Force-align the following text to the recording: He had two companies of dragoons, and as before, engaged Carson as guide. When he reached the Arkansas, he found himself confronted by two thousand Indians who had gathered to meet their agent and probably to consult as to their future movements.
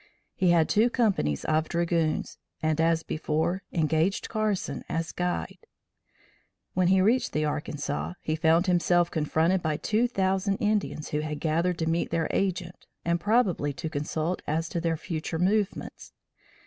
He 0.33 0.49
had 0.49 0.67
two 0.67 0.89
companies 0.89 1.45
of 1.45 1.69
dragoons, 1.69 2.39
and 2.59 2.81
as 2.81 3.03
before, 3.03 3.61
engaged 3.71 4.29
Carson 4.29 4.83
as 4.89 5.11
guide. 5.11 5.59
When 6.73 6.87
he 6.87 7.01
reached 7.01 7.33
the 7.33 7.45
Arkansas, 7.45 8.13
he 8.23 8.35
found 8.35 8.65
himself 8.65 9.11
confronted 9.11 9.61
by 9.61 9.77
two 9.77 10.07
thousand 10.07 10.57
Indians 10.57 11.09
who 11.09 11.19
had 11.19 11.39
gathered 11.39 11.77
to 11.77 11.85
meet 11.85 12.09
their 12.09 12.27
agent 12.31 12.87
and 13.05 13.19
probably 13.21 13.73
to 13.73 13.91
consult 13.91 14.41
as 14.47 14.67
to 14.69 14.81
their 14.81 14.97
future 14.97 15.37
movements. 15.37 16.13